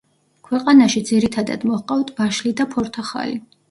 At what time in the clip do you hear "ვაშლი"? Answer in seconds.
2.19-2.59